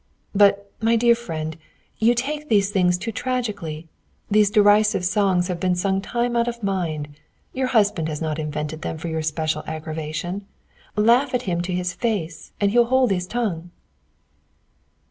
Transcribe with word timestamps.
"But, 0.33 0.71
my 0.81 0.95
dear 0.95 1.13
friend, 1.13 1.55
you 1.99 2.15
take 2.15 2.49
these 2.49 2.71
things 2.71 2.97
too 2.97 3.11
tragically. 3.11 3.87
These 4.31 4.49
derisive 4.49 5.05
songs 5.05 5.47
have 5.47 5.59
been 5.59 5.75
sung 5.75 6.01
time 6.01 6.35
out 6.35 6.47
of 6.47 6.63
mind. 6.63 7.07
Your 7.53 7.67
husband 7.67 8.09
has 8.09 8.19
not 8.19 8.39
invented 8.39 8.81
them 8.81 8.97
for 8.97 9.09
your 9.09 9.21
special 9.21 9.63
aggravation. 9.67 10.47
Laugh 10.95 11.35
at 11.35 11.43
him 11.43 11.61
to 11.61 11.73
his 11.75 11.93
face, 11.93 12.51
and 12.59 12.71
he'll 12.71 12.85
hold 12.85 13.11
his 13.11 13.27
tongue." 13.27 13.69